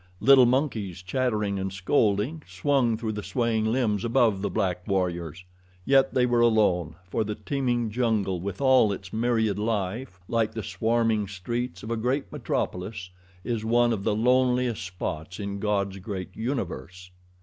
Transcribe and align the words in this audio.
Little 0.19 0.47
monkeys, 0.47 1.03
chattering 1.03 1.59
and 1.59 1.71
scolding, 1.71 2.41
swung 2.47 2.97
through 2.97 3.11
the 3.11 3.21
swaying 3.21 3.65
limbs 3.65 4.03
above 4.03 4.41
the 4.41 4.49
black 4.49 4.87
warriors. 4.87 5.45
Yet 5.85 6.15
they 6.15 6.25
were 6.25 6.39
alone, 6.39 6.95
for 7.11 7.23
the 7.23 7.35
teeming 7.35 7.91
jungle 7.91 8.41
with 8.41 8.61
all 8.61 8.91
its 8.91 9.13
myriad 9.13 9.59
life, 9.59 10.19
like 10.27 10.55
the 10.55 10.63
swarming 10.63 11.27
streets 11.27 11.83
of 11.83 11.91
a 11.91 11.97
great 11.97 12.31
metropolis, 12.31 13.11
is 13.43 13.63
one 13.63 13.93
of 13.93 14.03
the 14.03 14.15
loneliest 14.15 14.83
spots 14.83 15.39
in 15.39 15.59
God's 15.59 15.99
great 15.99 16.35
universe. 16.35 17.11